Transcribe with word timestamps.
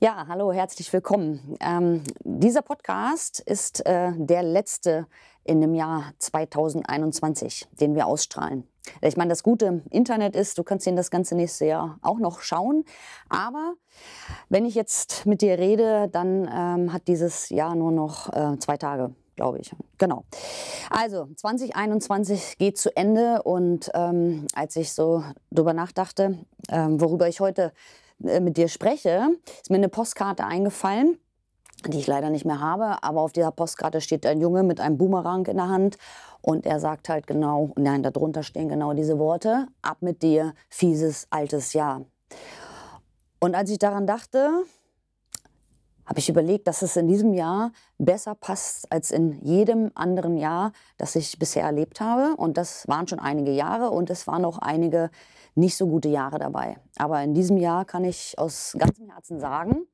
Ja, 0.00 0.26
hallo, 0.28 0.52
herzlich 0.52 0.92
willkommen. 0.92 1.56
Ähm, 1.60 2.02
dieser 2.24 2.62
Podcast 2.62 3.38
ist 3.38 3.86
äh, 3.86 4.10
der 4.16 4.42
letzte 4.42 5.06
in 5.44 5.60
dem 5.60 5.74
Jahr 5.74 6.12
2021, 6.18 7.68
den 7.80 7.94
wir 7.94 8.06
ausstrahlen. 8.06 8.66
Ich 9.02 9.16
meine, 9.16 9.30
das 9.30 9.42
Gute 9.42 9.82
Internet 9.90 10.34
ist, 10.34 10.58
du 10.58 10.64
kannst 10.64 10.86
ihn 10.86 10.96
das 10.96 11.10
ganze 11.10 11.36
nächste 11.36 11.66
Jahr 11.66 11.98
auch 12.02 12.18
noch 12.18 12.40
schauen. 12.40 12.84
Aber 13.28 13.74
wenn 14.48 14.66
ich 14.66 14.74
jetzt 14.74 15.26
mit 15.26 15.42
dir 15.42 15.58
rede, 15.58 16.08
dann 16.08 16.50
ähm, 16.52 16.92
hat 16.92 17.06
dieses 17.06 17.48
Jahr 17.50 17.74
nur 17.76 17.92
noch 17.92 18.32
äh, 18.32 18.58
zwei 18.58 18.76
Tage 18.76 19.14
glaube 19.36 19.58
ich. 19.58 19.74
Genau. 19.98 20.22
Also 20.90 21.26
2021 21.34 22.56
geht 22.56 22.78
zu 22.78 22.96
Ende 22.96 23.42
und 23.42 23.90
ähm, 23.92 24.46
als 24.54 24.76
ich 24.76 24.92
so 24.92 25.24
drüber 25.50 25.72
nachdachte, 25.72 26.38
ähm, 26.68 27.00
worüber 27.00 27.26
ich 27.26 27.40
heute 27.40 27.72
äh, 28.22 28.40
mit 28.40 28.56
dir 28.56 28.68
spreche, 28.68 29.28
ist 29.60 29.70
mir 29.70 29.76
eine 29.76 29.88
Postkarte 29.88 30.44
eingefallen 30.44 31.18
die 31.88 31.98
ich 31.98 32.06
leider 32.06 32.30
nicht 32.30 32.44
mehr 32.44 32.60
habe, 32.60 33.02
aber 33.02 33.20
auf 33.20 33.32
dieser 33.32 33.50
Postkarte 33.50 34.00
steht 34.00 34.26
ein 34.26 34.40
Junge 34.40 34.62
mit 34.62 34.80
einem 34.80 34.96
Boomerang 34.96 35.46
in 35.46 35.56
der 35.56 35.68
Hand 35.68 35.98
und 36.40 36.66
er 36.66 36.80
sagt 36.80 37.08
halt 37.08 37.26
genau, 37.26 37.72
nein, 37.76 38.02
darunter 38.02 38.42
stehen 38.42 38.68
genau 38.68 38.92
diese 38.94 39.18
Worte, 39.18 39.66
ab 39.82 39.98
mit 40.00 40.22
dir, 40.22 40.54
fieses 40.68 41.26
altes 41.30 41.72
Jahr. 41.72 42.04
Und 43.40 43.54
als 43.54 43.70
ich 43.70 43.78
daran 43.78 44.06
dachte, 44.06 44.64
habe 46.06 46.18
ich 46.18 46.28
überlegt, 46.28 46.66
dass 46.66 46.82
es 46.82 46.96
in 46.96 47.08
diesem 47.08 47.32
Jahr 47.32 47.72
besser 47.98 48.34
passt 48.34 48.90
als 48.92 49.10
in 49.10 49.40
jedem 49.42 49.90
anderen 49.94 50.36
Jahr, 50.36 50.72
das 50.98 51.16
ich 51.16 51.38
bisher 51.38 51.64
erlebt 51.64 52.00
habe. 52.00 52.36
Und 52.36 52.58
das 52.58 52.86
waren 52.88 53.08
schon 53.08 53.20
einige 53.20 53.52
Jahre 53.52 53.90
und 53.90 54.10
es 54.10 54.26
waren 54.26 54.44
auch 54.44 54.58
einige 54.58 55.10
nicht 55.54 55.76
so 55.76 55.86
gute 55.86 56.08
Jahre 56.08 56.38
dabei. 56.38 56.78
Aber 56.96 57.22
in 57.22 57.34
diesem 57.34 57.56
Jahr 57.56 57.84
kann 57.84 58.04
ich 58.04 58.38
aus 58.38 58.74
ganzem 58.78 59.10
Herzen 59.10 59.40
sagen, 59.40 59.86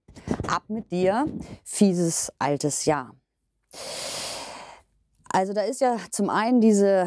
ab 0.49 0.65
mit 0.69 0.91
dir, 0.91 1.27
fieses 1.65 2.33
altes 2.39 2.85
Jahr. 2.85 3.15
Also 5.33 5.53
da 5.53 5.63
ist 5.63 5.81
ja 5.81 5.97
zum 6.11 6.29
einen 6.31 6.61
diese, 6.61 7.07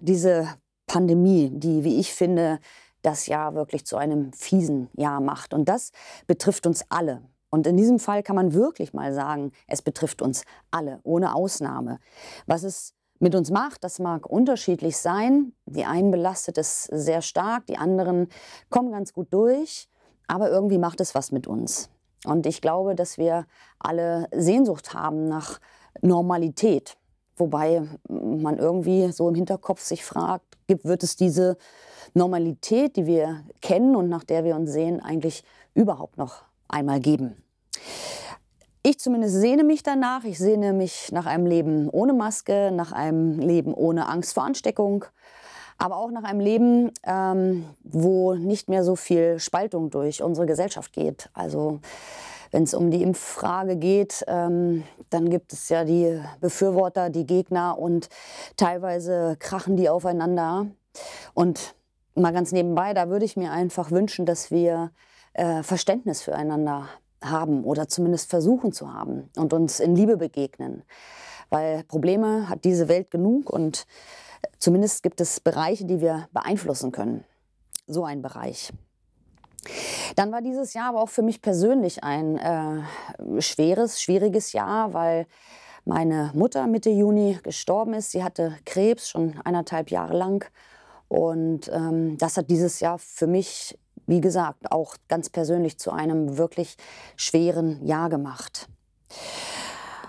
diese 0.00 0.48
Pandemie, 0.86 1.50
die, 1.52 1.84
wie 1.84 1.98
ich 1.98 2.12
finde, 2.12 2.60
das 3.02 3.26
Jahr 3.26 3.54
wirklich 3.54 3.86
zu 3.86 3.96
einem 3.96 4.32
fiesen 4.32 4.88
Jahr 4.94 5.20
macht. 5.20 5.54
Und 5.54 5.68
das 5.68 5.90
betrifft 6.26 6.66
uns 6.66 6.84
alle. 6.90 7.22
Und 7.50 7.66
in 7.66 7.76
diesem 7.76 7.98
Fall 7.98 8.22
kann 8.22 8.36
man 8.36 8.54
wirklich 8.54 8.92
mal 8.92 9.12
sagen, 9.12 9.52
es 9.66 9.82
betrifft 9.82 10.22
uns 10.22 10.44
alle, 10.70 11.00
ohne 11.02 11.34
Ausnahme. 11.34 11.98
Was 12.46 12.62
es 12.62 12.94
mit 13.20 13.34
uns 13.34 13.50
macht, 13.50 13.84
das 13.84 13.98
mag 13.98 14.26
unterschiedlich 14.26 14.96
sein. 14.96 15.52
Die 15.66 15.84
einen 15.84 16.10
belastet 16.10 16.58
es 16.58 16.84
sehr 16.84 17.22
stark, 17.22 17.66
die 17.66 17.76
anderen 17.76 18.28
kommen 18.70 18.90
ganz 18.90 19.12
gut 19.12 19.32
durch, 19.32 19.88
aber 20.26 20.50
irgendwie 20.50 20.78
macht 20.78 21.00
es 21.00 21.14
was 21.14 21.30
mit 21.30 21.46
uns. 21.46 21.90
Und 22.24 22.46
ich 22.46 22.60
glaube, 22.60 22.94
dass 22.94 23.18
wir 23.18 23.46
alle 23.78 24.26
Sehnsucht 24.32 24.94
haben 24.94 25.26
nach 25.26 25.60
Normalität. 26.02 26.96
Wobei 27.36 27.82
man 28.08 28.58
irgendwie 28.58 29.12
so 29.12 29.28
im 29.28 29.34
Hinterkopf 29.34 29.82
sich 29.82 30.04
fragt, 30.04 30.58
wird 30.66 31.02
es 31.02 31.16
diese 31.16 31.56
Normalität, 32.12 32.96
die 32.96 33.06
wir 33.06 33.44
kennen 33.60 33.96
und 33.96 34.08
nach 34.08 34.24
der 34.24 34.44
wir 34.44 34.56
uns 34.56 34.72
sehen, 34.72 35.00
eigentlich 35.00 35.44
überhaupt 35.74 36.18
noch 36.18 36.42
einmal 36.68 37.00
geben. 37.00 37.42
Ich 38.82 38.98
zumindest 38.98 39.34
sehne 39.34 39.62
mich 39.62 39.82
danach. 39.82 40.24
Ich 40.24 40.38
sehne 40.38 40.72
mich 40.72 41.12
nach 41.12 41.26
einem 41.26 41.44
Leben 41.44 41.90
ohne 41.90 42.14
Maske, 42.14 42.70
nach 42.72 42.92
einem 42.92 43.38
Leben 43.38 43.74
ohne 43.74 44.08
Angst 44.08 44.32
vor 44.32 44.44
Ansteckung, 44.44 45.04
aber 45.76 45.98
auch 45.98 46.10
nach 46.10 46.24
einem 46.24 46.40
Leben, 46.40 46.90
ähm, 47.04 47.66
wo 47.82 48.34
nicht 48.34 48.70
mehr 48.70 48.82
so 48.82 48.96
viel 48.96 49.38
Spaltung 49.38 49.90
durch 49.90 50.22
unsere 50.22 50.46
Gesellschaft 50.46 50.94
geht. 50.94 51.28
Also 51.34 51.80
wenn 52.52 52.62
es 52.62 52.72
um 52.72 52.90
die 52.90 53.02
Impffrage 53.02 53.76
geht, 53.76 54.24
ähm, 54.26 54.84
dann 55.10 55.28
gibt 55.28 55.52
es 55.52 55.68
ja 55.68 55.84
die 55.84 56.18
Befürworter, 56.40 57.10
die 57.10 57.26
Gegner 57.26 57.78
und 57.78 58.08
teilweise 58.56 59.36
krachen 59.38 59.76
die 59.76 59.90
aufeinander. 59.90 60.68
Und 61.34 61.74
mal 62.14 62.32
ganz 62.32 62.50
nebenbei, 62.50 62.94
da 62.94 63.10
würde 63.10 63.26
ich 63.26 63.36
mir 63.36 63.52
einfach 63.52 63.90
wünschen, 63.90 64.24
dass 64.24 64.50
wir 64.50 64.90
äh, 65.34 65.62
Verständnis 65.62 66.22
füreinander 66.22 66.88
haben 67.22 67.64
oder 67.64 67.88
zumindest 67.88 68.30
versuchen 68.30 68.72
zu 68.72 68.92
haben 68.92 69.30
und 69.36 69.52
uns 69.52 69.80
in 69.80 69.94
Liebe 69.94 70.16
begegnen. 70.16 70.82
Weil 71.48 71.84
Probleme 71.84 72.48
hat 72.48 72.64
diese 72.64 72.88
Welt 72.88 73.10
genug 73.10 73.50
und 73.50 73.86
zumindest 74.58 75.02
gibt 75.02 75.20
es 75.20 75.40
Bereiche, 75.40 75.84
die 75.84 76.00
wir 76.00 76.28
beeinflussen 76.32 76.92
können. 76.92 77.24
So 77.86 78.04
ein 78.04 78.22
Bereich. 78.22 78.72
Dann 80.16 80.32
war 80.32 80.42
dieses 80.42 80.74
Jahr 80.74 80.88
aber 80.90 81.02
auch 81.02 81.08
für 81.08 81.22
mich 81.22 81.42
persönlich 81.42 82.02
ein 82.02 82.38
äh, 82.38 83.40
schweres, 83.40 84.00
schwieriges 84.00 84.52
Jahr, 84.52 84.94
weil 84.94 85.26
meine 85.84 86.30
Mutter 86.34 86.66
Mitte 86.66 86.90
Juni 86.90 87.38
gestorben 87.42 87.94
ist. 87.94 88.12
Sie 88.12 88.22
hatte 88.22 88.56
Krebs 88.64 89.08
schon 89.08 89.40
eineinhalb 89.44 89.90
Jahre 89.90 90.16
lang. 90.16 90.48
Und 91.08 91.70
ähm, 91.72 92.16
das 92.18 92.36
hat 92.36 92.50
dieses 92.50 92.80
Jahr 92.80 92.98
für 92.98 93.26
mich 93.26 93.76
wie 94.10 94.20
gesagt, 94.20 94.72
auch 94.72 94.96
ganz 95.06 95.30
persönlich 95.30 95.78
zu 95.78 95.92
einem 95.92 96.36
wirklich 96.36 96.76
schweren 97.14 97.86
Jahr 97.86 98.08
gemacht. 98.10 98.68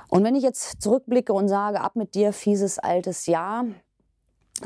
Und 0.09 0.23
wenn 0.23 0.33
ich 0.33 0.41
jetzt 0.41 0.81
zurückblicke 0.81 1.31
und 1.31 1.47
sage, 1.47 1.81
ab 1.81 1.95
mit 1.95 2.15
dir, 2.15 2.33
fieses 2.33 2.79
altes 2.79 3.27
Jahr, 3.27 3.65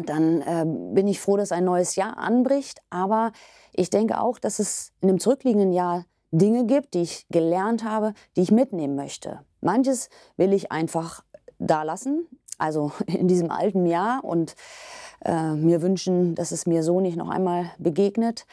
dann 0.06 0.42
äh, 0.42 0.66
bin 0.94 1.08
ich 1.08 1.20
froh, 1.20 1.36
dass 1.36 1.52
ein 1.52 1.66
neues 1.66 1.98
Jahr 1.98 2.18
anbricht. 2.18 2.80
Aber 2.90 3.34
ich 3.74 3.90
denke 3.90 4.22
auch, 4.22 4.40
dass 4.40 4.60
es 4.60 4.94
in 5.02 5.10
dem 5.10 5.20
zurückliegenden 5.20 5.74
Jahr 5.74 6.06
Dinge 6.32 6.66
gibt, 6.66 6.94
die 6.94 7.02
ich 7.02 7.28
gelernt 7.30 7.84
habe, 7.84 8.14
die 8.38 8.42
ich 8.42 8.52
mitnehmen 8.52 8.96
möchte. 8.96 9.42
Manches 9.60 10.10
will 10.38 10.54
ich 10.54 10.72
einfach 10.72 11.26
da 11.60 11.84
lassen, 11.84 12.26
also 12.58 12.94
in 13.08 13.28
diesem 13.28 13.52
alten 13.52 13.86
Jahr 13.86 14.24
und 14.24 14.56
äh, 15.26 15.52
mir 15.54 15.82
wünschen, 15.82 16.36
dass 16.36 16.52
es 16.52 16.66
mir 16.66 16.84
so 16.84 17.02
nicht 17.02 17.18
noch 17.18 17.30
einmal 17.30 17.72
begegnet. 17.78 18.46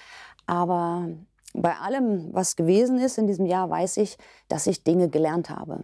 Aber 0.47 1.09
bei 1.55 1.77
allem, 1.77 2.33
was 2.33 2.57
gewesen 2.57 2.99
ist 2.99 3.19
in 3.19 3.27
diesem 3.27 3.47
Jahr, 3.47 3.71
weiß 3.71 3.99
ich, 3.99 4.17
dass 4.49 4.67
ich 4.67 4.85
Dinge 4.85 5.09
gelernt 5.09 5.51
habe. 5.51 5.81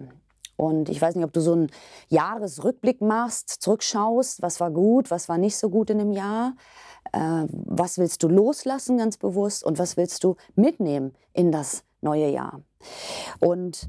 Und 0.57 0.89
ich 0.89 1.01
weiß 1.01 1.15
nicht, 1.15 1.25
ob 1.25 1.33
du 1.33 1.41
so 1.41 1.53
einen 1.53 1.71
Jahresrückblick 2.09 3.01
machst, 3.01 3.49
zurückschaust, 3.49 4.43
was 4.43 4.59
war 4.59 4.73
gut, 4.73 5.11
was 5.11 5.29
war 5.29 5.39
nicht 5.39 5.57
so 5.57 5.71
gut 5.71 5.89
in 5.89 5.99
dem 5.99 6.11
Jahr, 6.11 6.55
äh, 7.13 7.47
was 7.51 7.99
willst 7.99 8.23
du 8.25 8.29
loslassen 8.29 8.99
ganz 8.99 9.19
bewusst 9.19 9.63
und 9.63 9.79
was 9.79 9.97
willst 9.97 10.25
du 10.25 10.35
mitnehmen 10.57 11.15
in 11.33 11.53
das 11.53 11.85
neue 12.01 12.29
Jahr. 12.29 12.61
Und 13.39 13.89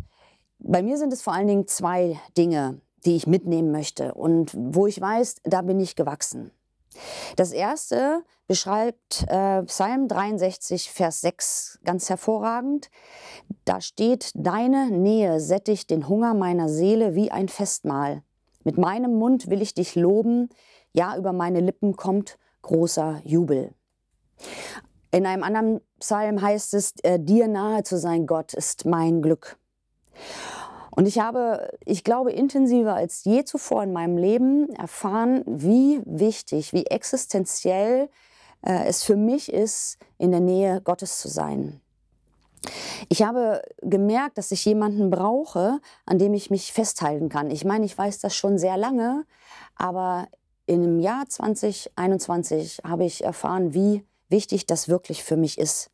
bei 0.59 0.83
mir 0.83 0.97
sind 0.97 1.11
es 1.11 1.23
vor 1.23 1.33
allen 1.33 1.47
Dingen 1.47 1.67
zwei 1.67 2.19
Dinge, 2.37 2.81
die 3.05 3.15
ich 3.15 3.25
mitnehmen 3.25 3.71
möchte 3.71 4.13
und 4.13 4.51
wo 4.55 4.85
ich 4.85 4.99
weiß, 5.01 5.37
da 5.43 5.61
bin 5.61 5.79
ich 5.79 5.95
gewachsen. 5.95 6.51
Das 7.35 7.51
erste 7.51 8.23
beschreibt 8.47 9.25
äh, 9.27 9.63
Psalm 9.63 10.07
63, 10.07 10.91
Vers 10.91 11.21
6 11.21 11.79
ganz 11.83 12.09
hervorragend. 12.09 12.89
Da 13.65 13.79
steht, 13.81 14.31
Deine 14.33 14.89
Nähe 14.89 15.39
sättigt 15.39 15.89
den 15.89 16.07
Hunger 16.07 16.33
meiner 16.33 16.67
Seele 16.67 17.15
wie 17.15 17.31
ein 17.31 17.47
Festmahl. 17.47 18.23
Mit 18.63 18.77
meinem 18.77 19.15
Mund 19.17 19.49
will 19.49 19.61
ich 19.61 19.73
dich 19.73 19.95
loben, 19.95 20.49
ja, 20.91 21.15
über 21.15 21.33
meine 21.33 21.59
Lippen 21.59 21.95
kommt 21.95 22.37
großer 22.61 23.21
Jubel. 23.23 23.73
In 25.11 25.25
einem 25.25 25.43
anderen 25.43 25.81
Psalm 25.99 26.41
heißt 26.41 26.73
es, 26.73 26.93
äh, 27.03 27.19
dir 27.19 27.47
nahe 27.47 27.83
zu 27.83 27.97
sein, 27.97 28.27
Gott, 28.27 28.53
ist 28.53 28.85
mein 28.85 29.21
Glück. 29.21 29.57
Und 30.91 31.07
ich 31.07 31.19
habe, 31.19 31.71
ich 31.85 32.03
glaube, 32.03 32.31
intensiver 32.31 32.95
als 32.95 33.23
je 33.23 33.43
zuvor 33.43 33.83
in 33.83 33.93
meinem 33.93 34.17
Leben 34.17 34.69
erfahren, 34.75 35.43
wie 35.45 36.01
wichtig, 36.05 36.73
wie 36.73 36.85
existenziell 36.85 38.09
äh, 38.65 38.85
es 38.85 39.03
für 39.03 39.15
mich 39.15 39.51
ist, 39.51 39.97
in 40.17 40.31
der 40.31 40.39
Nähe 40.39 40.81
Gottes 40.81 41.19
zu 41.19 41.27
sein. 41.27 41.81
Ich 43.07 43.23
habe 43.23 43.61
gemerkt, 43.81 44.37
dass 44.37 44.51
ich 44.51 44.65
jemanden 44.65 45.09
brauche, 45.09 45.79
an 46.05 46.19
dem 46.19 46.33
ich 46.33 46.49
mich 46.49 46.73
festhalten 46.73 47.29
kann. 47.29 47.51
Ich 47.51 47.63
meine, 47.63 47.85
ich 47.85 47.97
weiß 47.97 48.19
das 48.19 48.35
schon 48.35 48.57
sehr 48.57 48.77
lange, 48.77 49.25
aber 49.75 50.27
dem 50.67 50.99
Jahr 50.99 51.27
2021 51.27 52.81
habe 52.83 53.05
ich 53.05 53.23
erfahren, 53.23 53.73
wie 53.73 54.05
wichtig 54.27 54.65
das 54.65 54.89
wirklich 54.89 55.23
für 55.23 55.37
mich 55.37 55.57
ist. 55.57 55.89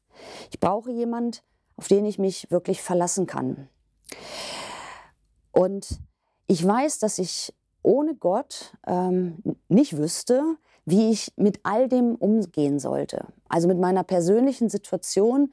Ich 0.51 0.59
brauche 0.59 0.91
jemanden, 0.91 1.37
auf 1.77 1.87
den 1.87 2.05
ich 2.05 2.19
mich 2.19 2.49
wirklich 2.51 2.81
verlassen 2.81 3.27
kann. 3.27 3.69
Und 5.55 5.87
ich 6.47 6.65
weiß, 6.65 6.99
dass 6.99 7.17
ich 7.17 7.53
ohne 7.81 8.13
Gott 8.13 8.73
ähm, 8.85 9.37
nicht 9.69 9.97
wüsste, 9.97 10.57
wie 10.83 11.11
ich 11.11 11.31
mit 11.37 11.61
all 11.63 11.87
dem 11.87 12.15
umgehen 12.15 12.77
sollte. 12.77 13.27
Also 13.47 13.69
mit 13.69 13.79
meiner 13.79 14.03
persönlichen 14.03 14.69
Situation, 14.69 15.51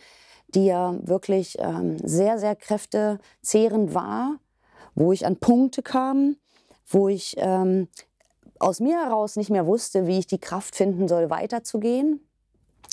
die 0.48 0.66
ja 0.66 0.96
wirklich 1.02 1.56
ähm, 1.60 1.98
sehr, 2.02 2.38
sehr 2.40 2.56
kräftezehrend 2.56 3.94
war, 3.94 4.38
wo 4.96 5.12
ich 5.12 5.24
an 5.24 5.36
Punkte 5.36 5.82
kam, 5.82 6.36
wo 6.88 7.08
ich 7.08 7.36
ähm, 7.38 7.86
aus 8.58 8.80
mir 8.80 9.04
heraus 9.04 9.36
nicht 9.36 9.50
mehr 9.50 9.66
wusste, 9.66 10.06
wie 10.08 10.18
ich 10.18 10.26
die 10.26 10.40
Kraft 10.40 10.74
finden 10.74 11.06
soll, 11.06 11.30
weiterzugehen. 11.30 12.26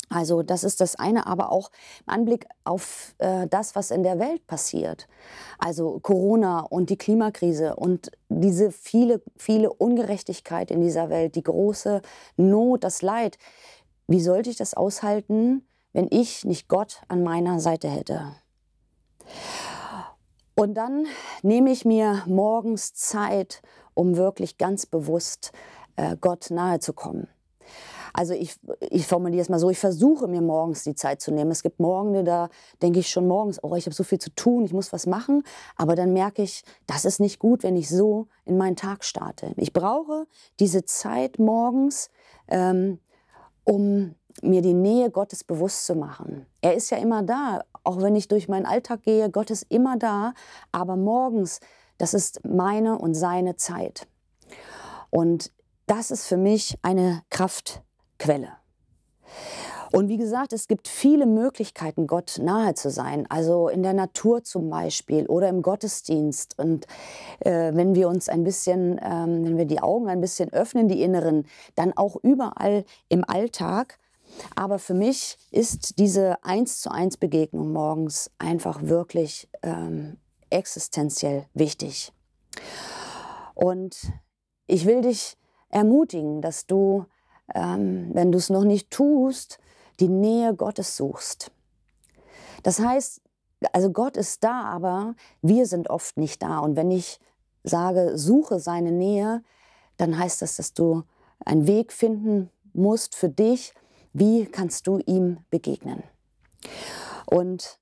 Also 0.10 0.42
das 0.42 0.64
ist 0.64 0.82
das 0.82 0.96
eine, 0.96 1.28
aber 1.28 1.52
auch 1.52 1.70
im 2.06 2.14
Anblick 2.14 2.48
auf 2.64 3.14
äh, 3.20 3.48
das, 3.48 3.76
was 3.76 3.92
in 3.92 4.02
der 4.02 4.18
Welt 4.18 4.46
passiert. 4.48 5.08
Also 5.60 6.00
Corona 6.00 6.62
und 6.62 6.90
die 6.90 6.98
Klimakrise 6.98 7.76
und 7.76 8.12
diese 8.28 8.72
viele, 8.72 9.22
viele 9.38 9.72
Ungerechtigkeit 9.72 10.72
in 10.72 10.82
dieser 10.82 11.10
Welt, 11.10 11.36
die 11.36 11.44
große 11.44 12.02
Not, 12.38 12.84
das 12.84 13.04
Leid. 13.04 13.38
Wie 14.08 14.22
sollte 14.22 14.50
ich 14.50 14.58
das 14.58 14.74
aushalten, 14.74 15.64
wenn 15.94 16.08
ich 16.10 16.44
nicht 16.44 16.68
Gott 16.68 17.02
an 17.08 17.22
meiner 17.24 17.60
Seite 17.60 17.88
hätte? 17.88 18.34
Und 20.56 20.74
dann 20.74 21.06
nehme 21.44 21.72
ich 21.72 21.86
mir 21.86 22.24
morgens 22.26 22.94
Zeit, 22.96 23.62
um 23.94 24.18
wirklich 24.18 24.58
ganz 24.58 24.88
bewusst 24.88 25.52
äh, 25.96 26.18
Gott 26.20 26.50
nahe 26.50 26.80
zu 26.80 26.94
kommen. 26.94 27.28
Also 28.14 28.34
ich, 28.34 28.60
ich 28.90 29.06
formuliere 29.08 29.42
es 29.42 29.50
mal 29.50 29.60
so, 29.60 29.70
ich 29.70 29.80
versuche 29.80 30.28
mir 30.28 30.42
morgens 30.42 30.84
die 30.84 30.96
Zeit 30.96 31.22
zu 31.22 31.32
nehmen. 31.32 31.52
Es 31.52 31.64
gibt 31.64 31.80
Morgen, 31.80 32.26
da 32.26 32.50
denke 32.82 33.00
ich 33.00 33.10
schon 33.10 33.28
morgens, 33.28 33.64
oh, 33.64 33.76
ich 33.76 33.86
habe 33.86 33.96
so 33.96 34.04
viel 34.04 34.20
zu 34.20 34.34
tun, 34.36 34.66
ich 34.66 34.74
muss 34.74 34.94
was 34.94 35.06
machen. 35.06 35.44
Aber 35.76 35.96
dann 35.96 36.14
merke 36.14 36.42
ich, 36.42 36.64
das 36.88 37.06
ist 37.06 37.20
nicht 37.20 37.40
gut, 37.40 37.64
wenn 37.64 37.76
ich 37.76 37.90
so 37.90 38.28
in 38.46 38.58
meinen 38.58 38.76
Tag 38.76 39.04
starte. 39.04 39.54
Ich 39.58 39.74
brauche 39.74 40.28
diese 40.60 40.86
Zeit 40.86 41.40
morgens, 41.40 42.10
ähm, 42.48 43.00
um 43.64 44.16
mir 44.42 44.62
die 44.62 44.74
Nähe 44.74 45.10
Gottes 45.12 45.44
bewusst 45.44 45.86
zu 45.86 45.96
machen. 45.96 46.46
Er 46.62 46.76
ist 46.76 46.90
ja 46.90 46.98
immer 46.98 47.24
da, 47.24 47.64
auch 47.84 48.02
wenn 48.02 48.16
ich 48.16 48.28
durch 48.28 48.48
meinen 48.48 48.66
Alltag 48.66 49.04
gehe, 49.04 49.30
Gott 49.30 49.50
ist 49.50 49.66
immer 49.70 49.98
da, 49.98 50.34
aber 50.72 50.96
morgens, 50.96 51.60
das 51.98 52.14
ist 52.14 52.46
meine 52.46 52.98
und 52.98 53.14
seine 53.14 53.56
Zeit. 53.56 54.08
Und 55.10 55.52
das 55.88 56.12
ist 56.12 56.28
für 56.28 56.38
mich 56.38 56.78
eine 56.82 57.24
Kraft, 57.30 57.82
Quelle. 58.20 58.50
Und 59.92 60.08
wie 60.08 60.18
gesagt, 60.18 60.54
es 60.54 60.68
gibt 60.68 60.88
viele 60.88 61.26
Möglichkeiten, 61.26 62.06
Gott 62.06 62.40
nahe 62.42 62.76
zu 62.76 62.92
sein. 62.92 63.26
Also 63.30 63.70
in 63.70 63.82
der 63.82 63.94
Natur 63.94 64.44
zum 64.44 64.70
Beispiel 64.70 65.26
oder 65.26 65.50
im 65.50 65.62
Gottesdienst. 65.62 66.60
Und 66.60 66.86
äh, 67.40 67.72
wenn 67.74 67.96
wir 67.96 68.08
uns 68.08 68.30
ein 68.30 68.44
bisschen, 68.44 69.00
ähm, 69.02 69.44
wenn 69.44 69.58
wir 69.58 69.66
die 69.66 69.82
Augen 69.82 70.08
ein 70.08 70.22
bisschen 70.22 70.54
öffnen, 70.54 70.88
die 70.88 71.02
inneren, 71.02 71.48
dann 71.76 71.94
auch 71.98 72.18
überall 72.22 72.86
im 73.08 73.24
Alltag. 73.28 73.98
Aber 74.56 74.78
für 74.78 74.94
mich 74.94 75.38
ist 75.50 75.98
diese 75.98 76.44
eins 76.44 76.82
zu 76.82 76.92
eins 76.92 77.18
Begegnung 77.18 77.74
morgens 77.74 78.30
einfach 78.38 78.84
wirklich 78.84 79.50
ähm, 79.64 80.18
existenziell 80.52 81.46
wichtig. 81.56 82.14
Und 83.56 83.98
ich 84.68 84.86
will 84.86 85.02
dich 85.02 85.36
ermutigen, 85.70 86.42
dass 86.42 86.68
du 86.68 87.06
ähm, 87.56 88.10
wenn 88.14 88.32
du 88.32 88.38
es 88.38 88.50
noch 88.50 88.64
nicht 88.64 88.92
tust, 88.92 89.60
die 90.00 90.08
Nähe 90.08 90.56
Gottes 90.56 90.96
suchst. 90.98 91.52
Das 92.64 92.80
heißt, 92.80 93.22
also 93.74 93.92
Gott 93.92 94.18
ist 94.18 94.44
da, 94.44 94.64
aber 94.64 95.16
wir 95.42 95.66
sind 95.66 95.90
oft 95.90 96.18
nicht 96.18 96.42
da. 96.42 96.60
Und 96.60 96.76
wenn 96.76 96.92
ich 96.92 97.20
sage, 97.64 98.18
suche 98.18 98.60
seine 98.60 98.92
Nähe, 98.92 99.44
dann 99.98 100.18
heißt 100.18 100.42
das, 100.42 100.56
dass 100.56 100.74
du 100.74 101.04
einen 101.46 101.68
Weg 101.68 101.92
finden 101.92 102.50
musst 102.74 103.16
für 103.16 103.30
dich, 103.30 103.74
wie 104.14 104.46
kannst 104.46 104.88
du 104.88 105.00
ihm 105.06 105.40
begegnen. 105.50 106.04
Und 107.26 107.80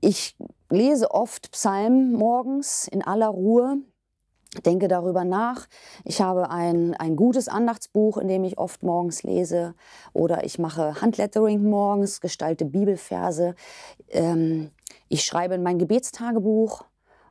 ich 0.00 0.36
lese 0.70 1.10
oft 1.10 1.50
Psalmen 1.52 2.12
morgens 2.12 2.88
in 2.88 3.02
aller 3.02 3.28
Ruhe 3.28 3.78
denke 4.62 4.88
darüber 4.88 5.24
nach. 5.24 5.66
Ich 6.04 6.20
habe 6.20 6.50
ein, 6.50 6.94
ein 6.94 7.16
gutes 7.16 7.48
Andachtsbuch, 7.48 8.18
in 8.18 8.28
dem 8.28 8.44
ich 8.44 8.58
oft 8.58 8.82
morgens 8.82 9.22
lese. 9.22 9.74
Oder 10.12 10.44
ich 10.44 10.58
mache 10.58 11.00
Handlettering 11.00 11.62
morgens, 11.62 12.20
gestalte 12.20 12.64
Bibelverse. 12.64 13.54
Ähm, 14.10 14.70
ich 15.08 15.24
schreibe 15.24 15.54
in 15.54 15.62
mein 15.62 15.78
Gebetstagebuch 15.78 16.84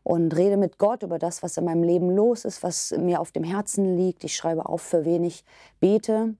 und 0.03 0.35
rede 0.35 0.57
mit 0.57 0.77
Gott 0.77 1.03
über 1.03 1.17
das, 1.17 1.43
was 1.43 1.57
in 1.57 1.65
meinem 1.65 1.83
Leben 1.83 2.09
los 2.09 2.45
ist, 2.45 2.61
was 2.61 2.91
mir 2.97 3.19
auf 3.19 3.31
dem 3.31 3.43
Herzen 3.43 3.97
liegt. 3.97 4.23
Ich 4.23 4.35
schreibe 4.35 4.67
auf, 4.67 4.81
für 4.81 5.05
wen 5.05 5.23
ich 5.23 5.45
bete. 5.79 6.35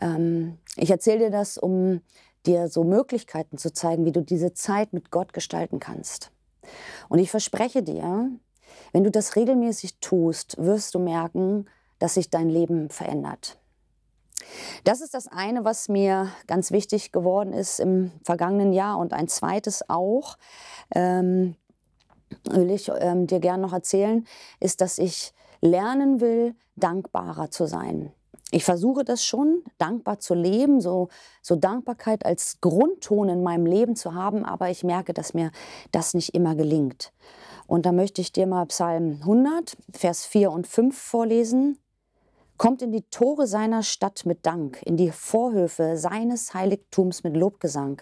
Ähm, 0.00 0.58
ich 0.76 0.90
erzähle 0.90 1.26
dir 1.26 1.30
das, 1.30 1.58
um 1.58 2.00
dir 2.46 2.68
so 2.68 2.84
Möglichkeiten 2.84 3.58
zu 3.58 3.72
zeigen, 3.72 4.04
wie 4.04 4.12
du 4.12 4.22
diese 4.22 4.52
Zeit 4.54 4.92
mit 4.92 5.10
Gott 5.10 5.32
gestalten 5.32 5.80
kannst. 5.80 6.30
Und 7.08 7.18
ich 7.18 7.30
verspreche 7.30 7.82
dir, 7.82 8.30
wenn 8.92 9.04
du 9.04 9.10
das 9.10 9.36
regelmäßig 9.36 9.98
tust, 10.00 10.56
wirst 10.58 10.94
du 10.94 10.98
merken, 10.98 11.66
dass 11.98 12.14
sich 12.14 12.30
dein 12.30 12.48
Leben 12.48 12.90
verändert. 12.90 13.58
Das 14.84 15.00
ist 15.00 15.14
das 15.14 15.26
eine, 15.28 15.64
was 15.64 15.88
mir 15.88 16.28
ganz 16.46 16.70
wichtig 16.70 17.12
geworden 17.12 17.52
ist 17.52 17.80
im 17.80 18.12
vergangenen 18.22 18.72
Jahr 18.72 18.98
und 18.98 19.12
ein 19.12 19.28
zweites 19.28 19.88
auch, 19.88 20.36
ähm, 20.94 21.56
will 22.44 22.70
ich 22.70 22.90
ähm, 22.98 23.26
dir 23.26 23.40
gerne 23.40 23.62
noch 23.62 23.72
erzählen, 23.72 24.26
ist, 24.60 24.80
dass 24.80 24.98
ich 24.98 25.32
lernen 25.60 26.20
will, 26.20 26.54
dankbarer 26.76 27.50
zu 27.50 27.66
sein. 27.66 28.12
Ich 28.52 28.64
versuche 28.64 29.04
das 29.04 29.24
schon, 29.24 29.64
dankbar 29.78 30.20
zu 30.20 30.34
leben, 30.34 30.80
so, 30.80 31.08
so 31.42 31.56
Dankbarkeit 31.56 32.24
als 32.24 32.60
Grundton 32.60 33.28
in 33.28 33.42
meinem 33.42 33.66
Leben 33.66 33.96
zu 33.96 34.14
haben, 34.14 34.44
aber 34.44 34.70
ich 34.70 34.84
merke, 34.84 35.12
dass 35.12 35.34
mir 35.34 35.50
das 35.90 36.14
nicht 36.14 36.34
immer 36.34 36.54
gelingt. 36.54 37.12
Und 37.66 37.84
da 37.84 37.92
möchte 37.92 38.20
ich 38.20 38.32
dir 38.32 38.46
mal 38.46 38.66
Psalm 38.66 39.18
100, 39.22 39.76
Vers 39.92 40.24
4 40.24 40.50
und 40.50 40.66
5 40.66 40.96
vorlesen. 40.96 41.78
Kommt 42.58 42.80
in 42.80 42.92
die 42.92 43.02
Tore 43.02 43.46
seiner 43.46 43.82
Stadt 43.82 44.24
mit 44.24 44.46
Dank, 44.46 44.80
in 44.84 44.96
die 44.96 45.10
Vorhöfe 45.10 45.96
seines 45.96 46.54
Heiligtums 46.54 47.22
mit 47.22 47.36
Lobgesang. 47.36 48.00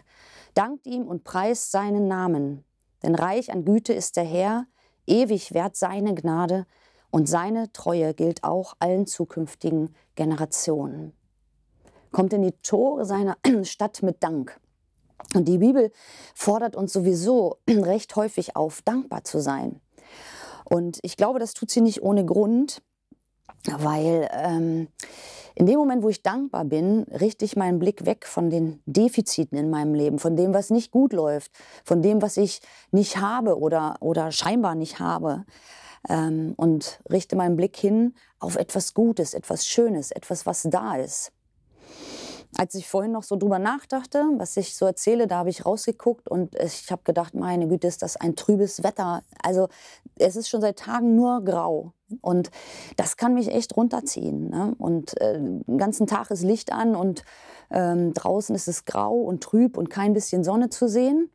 Dankt 0.55 0.87
ihm 0.87 1.09
und 1.09 1.25
preist 1.25 1.73
seinen 1.73 2.07
Namen. 2.07 2.65
Denn 3.03 3.15
reich 3.15 3.53
an 3.53 3.65
Güte 3.65 3.93
ist 3.93 4.17
der 4.17 4.25
Herr, 4.25 4.67
ewig 5.07 5.55
wert 5.55 5.77
seine 5.77 6.15
Gnade 6.15 6.67
und 7.11 7.29
seine 7.29 7.73
Treue 7.73 8.15
gilt 8.15 8.45
auch 8.45 8.75
allen 8.79 9.07
zukünftigen 9.07 9.95
Generationen. 10.15 11.13
Kommt 12.13 12.33
in 12.33 12.43
die 12.43 12.53
Tore 12.63 13.05
seiner 13.05 13.37
Stadt 13.63 14.03
mit 14.03 14.23
Dank. 14.23 14.61
Und 15.35 15.47
die 15.47 15.59
Bibel 15.59 15.91
fordert 16.35 16.77
uns 16.77 16.93
sowieso 16.93 17.59
recht 17.69 18.15
häufig 18.17 18.57
auf, 18.57 18.83
dankbar 18.83 19.25
zu 19.25 19.41
sein. 19.41 19.81
Und 20.65 20.99
ich 21.03 21.17
glaube, 21.17 21.39
das 21.39 21.55
tut 21.55 21.71
sie 21.71 21.81
nicht 21.81 22.03
ohne 22.03 22.25
Grund, 22.25 22.83
weil 23.67 24.29
ähm, 24.33 24.89
in 25.55 25.67
dem 25.67 25.79
Moment, 25.79 26.03
wo 26.03 26.09
ich 26.09 26.23
dankbar 26.23 26.65
bin, 26.65 27.05
richte 27.05 27.45
ich 27.45 27.57
meinen 27.57 27.79
Blick 27.79 28.07
weg 28.07 28.27
von 28.27 28.51
den 28.51 28.83
Defiziten 28.87 29.57
in 29.57 29.71
meinem 29.71 29.95
Leben, 29.95 30.19
von 30.19 30.37
dem, 30.37 30.53
was 30.53 30.71
nicht 30.71 30.91
gut 30.91 31.13
läuft, 31.13 31.53
von 31.85 32.03
dem, 32.03 32.23
was 32.23 32.37
ich 32.37 32.61
nicht 32.91 33.19
habe 33.19 33.59
oder, 33.59 33.97
oder 34.01 34.33
scheinbar 34.33 34.75
nicht 34.75 34.99
habe. 34.99 35.45
Ähm, 36.09 36.55
und 36.57 37.01
richte 37.11 37.37
meinen 37.37 37.57
Blick 37.57 37.77
hin 37.77 38.15
auf 38.39 38.57
etwas 38.57 38.95
Gutes, 38.95 39.33
etwas 39.33 39.67
Schönes, 39.67 40.11
etwas, 40.11 40.45
was 40.45 40.63
da 40.65 40.97
ist. 40.97 41.33
Als 42.57 42.75
ich 42.75 42.89
vorhin 42.89 43.13
noch 43.13 43.25
so 43.25 43.37
drüber 43.37 43.59
nachdachte, 43.59 44.25
was 44.37 44.57
ich 44.57 44.77
so 44.77 44.87
erzähle, 44.87 45.27
da 45.27 45.39
habe 45.39 45.51
ich 45.51 45.67
rausgeguckt 45.67 46.29
und 46.29 46.55
ich 46.55 46.91
habe 46.91 47.03
gedacht, 47.05 47.35
meine 47.35 47.67
Güte, 47.67 47.89
ist 47.89 48.03
das 48.03 48.17
ein 48.17 48.37
trübes 48.37 48.83
Wetter. 48.83 49.23
Also 49.43 49.69
es 50.17 50.37
ist 50.37 50.49
schon 50.49 50.61
seit 50.61 50.79
Tagen 50.79 51.17
nur 51.17 51.43
grau. 51.45 51.93
Und 52.21 52.51
das 52.97 53.17
kann 53.17 53.35
mich 53.35 53.49
echt 53.49 53.77
runterziehen. 53.77 54.51
Ne? 54.51 54.75
Und 54.79 55.21
äh, 55.21 55.41
den 55.41 55.79
ganzen 55.79 56.07
Tag 56.07 56.31
ist 56.31 56.43
Licht 56.43 56.73
an 56.73 56.95
und 56.95 57.25
ähm, 57.71 58.15
draußen 58.15 58.55
ist 58.55 58.69
es 58.69 58.85
grau 58.85 59.15
und 59.15 59.43
trüb 59.43 59.77
und 59.77 59.91
kein 59.91 60.13
bisschen 60.13 60.45
Sonne 60.45 60.71
zu 60.71 60.89
sehen. 60.89 61.31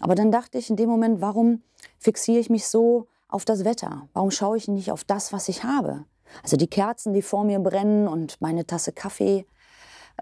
Aber 0.00 0.14
dann 0.14 0.30
dachte 0.30 0.58
ich 0.58 0.70
in 0.70 0.76
dem 0.76 0.88
Moment, 0.88 1.20
warum 1.20 1.62
fixiere 1.98 2.38
ich 2.38 2.50
mich 2.50 2.68
so 2.68 3.08
auf 3.28 3.44
das 3.44 3.64
Wetter? 3.64 4.08
Warum 4.12 4.30
schaue 4.30 4.56
ich 4.56 4.68
nicht 4.68 4.92
auf 4.92 5.04
das, 5.04 5.32
was 5.32 5.48
ich 5.48 5.64
habe? 5.64 6.04
Also 6.42 6.56
die 6.56 6.68
Kerzen, 6.68 7.12
die 7.12 7.22
vor 7.22 7.44
mir 7.44 7.58
brennen 7.58 8.06
und 8.06 8.40
meine 8.40 8.66
Tasse 8.66 8.92
Kaffee. 8.92 9.46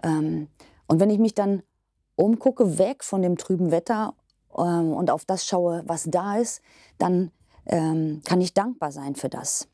Ähm, 0.03 0.47
und 0.87 0.99
wenn 0.99 1.09
ich 1.09 1.19
mich 1.19 1.33
dann 1.35 1.63
umgucke, 2.15 2.77
weg 2.77 3.03
von 3.03 3.21
dem 3.21 3.37
trüben 3.37 3.71
Wetter 3.71 4.13
ähm, 4.57 4.93
und 4.93 5.09
auf 5.11 5.25
das 5.25 5.45
schaue, 5.45 5.83
was 5.85 6.05
da 6.09 6.37
ist, 6.37 6.61
dann 6.97 7.31
ähm, 7.65 8.21
kann 8.25 8.41
ich 8.41 8.53
dankbar 8.53 8.91
sein 8.91 9.15
für 9.15 9.29
das. 9.29 9.67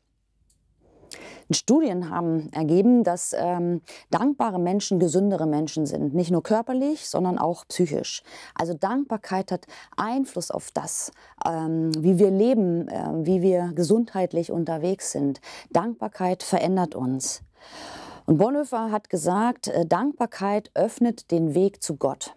Studien 1.50 2.10
haben 2.10 2.50
ergeben, 2.52 3.04
dass 3.04 3.34
ähm, 3.38 3.80
dankbare 4.10 4.58
Menschen 4.58 4.98
gesündere 4.98 5.46
Menschen 5.46 5.86
sind, 5.86 6.14
nicht 6.14 6.30
nur 6.30 6.42
körperlich, 6.42 7.08
sondern 7.08 7.38
auch 7.38 7.64
psychisch. 7.68 8.22
Also 8.54 8.74
Dankbarkeit 8.74 9.52
hat 9.52 9.66
Einfluss 9.96 10.50
auf 10.50 10.70
das, 10.72 11.12
ähm, 11.46 11.92
wie 12.02 12.18
wir 12.18 12.30
leben, 12.30 12.88
äh, 12.88 13.10
wie 13.22 13.42
wir 13.42 13.72
gesundheitlich 13.74 14.50
unterwegs 14.50 15.12
sind. 15.12 15.40
Dankbarkeit 15.70 16.42
verändert 16.42 16.94
uns. 16.96 17.42
Und 18.26 18.38
Bonhoeffer 18.38 18.90
hat 18.90 19.08
gesagt, 19.08 19.68
äh, 19.68 19.86
Dankbarkeit 19.86 20.70
öffnet 20.74 21.30
den 21.30 21.54
Weg 21.54 21.82
zu 21.82 21.96
Gott. 21.96 22.34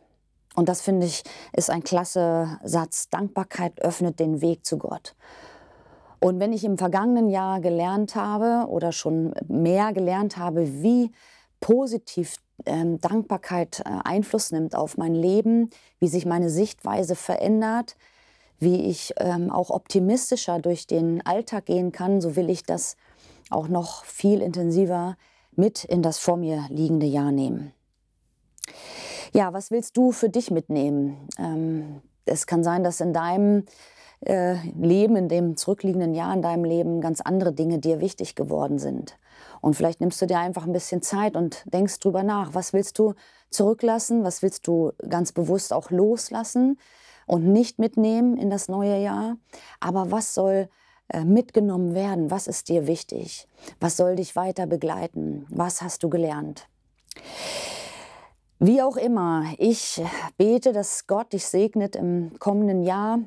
Und 0.56 0.70
das 0.70 0.82
finde 0.82 1.08
ich 1.08 1.24
ist 1.54 1.70
ein 1.70 1.84
klasse 1.84 2.60
Satz. 2.64 3.10
Dankbarkeit 3.10 3.82
öffnet 3.82 4.20
den 4.20 4.42
Weg 4.42 4.66
zu 4.66 4.78
Gott. 4.78 5.16
Und 6.20 6.40
wenn 6.40 6.54
ich 6.54 6.64
im 6.64 6.78
vergangenen 6.78 7.30
Jahr 7.30 7.60
gelernt 7.60 8.16
habe 8.16 8.70
oder 8.70 8.92
schon 8.92 9.34
mehr 9.48 9.94
gelernt 9.94 10.38
habe, 10.38 10.84
wie 10.84 11.12
positiv 11.60 12.38
ähm, 12.66 13.00
Dankbarkeit 13.00 13.80
äh, 13.80 13.90
Einfluss 14.04 14.52
nimmt 14.52 14.76
auf 14.76 14.98
mein 14.98 15.16
Leben, 15.16 15.70
wie 16.00 16.08
sich 16.08 16.26
meine 16.26 16.50
Sichtweise 16.50 17.16
verändert, 17.16 17.96
wie 18.60 18.90
ich 18.90 19.14
ähm, 19.18 19.50
auch 19.50 19.70
optimistischer 19.70 20.60
durch 20.60 20.86
den 20.86 21.26
Alltag 21.26 21.66
gehen 21.66 21.92
kann, 21.92 22.22
so 22.22 22.36
will 22.36 22.50
ich 22.50 22.64
das 22.64 22.98
auch 23.50 23.70
noch 23.70 24.04
viel 24.04 24.42
intensiver 24.42 25.16
mit 25.60 25.84
in 25.84 26.02
das 26.02 26.18
vor 26.18 26.38
mir 26.38 26.66
liegende 26.70 27.06
Jahr 27.06 27.32
nehmen. 27.32 27.74
Ja, 29.34 29.54
was 29.54 29.70
willst 29.70 29.96
du 29.98 30.12
für 30.12 30.30
dich 30.30 30.50
mitnehmen? 30.50 31.28
Ähm, 31.38 32.02
es 32.26 32.48
kann 32.48 32.64
sein, 32.64 32.84
dass 32.84 33.02
in 33.02 33.14
deinem 33.14 33.66
äh, 34.26 34.56
Leben, 34.78 35.16
in 35.16 35.30
dem 35.30 35.56
zurückliegenden 35.56 36.14
Jahr 36.14 36.34
in 36.34 36.42
deinem 36.42 36.64
Leben 36.64 37.02
ganz 37.02 37.22
andere 37.22 37.54
Dinge 37.54 37.80
dir 37.80 38.02
wichtig 38.02 38.36
geworden 38.36 38.80
sind. 38.80 39.18
Und 39.62 39.76
vielleicht 39.76 40.02
nimmst 40.02 40.22
du 40.22 40.26
dir 40.26 40.40
einfach 40.40 40.66
ein 40.66 40.74
bisschen 40.74 41.02
Zeit 41.02 41.36
und 41.36 41.64
denkst 41.72 42.00
drüber 42.00 42.24
nach. 42.24 42.54
Was 42.54 42.74
willst 42.74 42.98
du 43.00 43.14
zurücklassen? 43.50 44.24
Was 44.24 44.42
willst 44.42 44.68
du 44.68 44.92
ganz 45.08 45.32
bewusst 45.32 45.74
auch 45.74 45.92
loslassen 45.92 46.80
und 47.28 47.46
nicht 47.46 47.80
mitnehmen 47.80 48.38
in 48.38 48.50
das 48.50 48.68
neue 48.68 49.02
Jahr? 49.02 49.38
Aber 49.80 50.12
was 50.12 50.34
soll 50.34 50.70
mitgenommen 51.26 51.96
werden? 51.96 52.32
Was 52.32 52.48
ist 52.48 52.70
dir 52.70 52.88
wichtig? 52.88 53.48
Was 53.80 53.98
soll 53.98 54.16
dich 54.16 54.36
weiter 54.36 54.68
begleiten? 54.68 55.46
Was 55.50 55.82
hast 55.82 56.04
du 56.04 56.10
gelernt? 56.10 56.68
Wie 58.60 58.82
auch 58.82 58.98
immer, 58.98 59.46
ich 59.58 60.02
bete, 60.38 60.74
dass 60.74 61.08
Gott 61.08 61.32
dich 61.32 61.46
segnet 61.46 61.96
im 61.96 62.38
kommenden 62.40 62.84
Jahr 62.84 63.20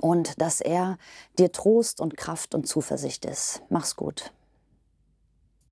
und 0.00 0.40
dass 0.40 0.60
er 0.60 0.96
dir 1.38 1.50
Trost 1.50 2.00
und 2.00 2.16
Kraft 2.16 2.54
und 2.54 2.66
Zuversicht 2.66 3.24
ist. 3.24 3.62
Mach's 3.68 3.96
gut. 3.96 4.32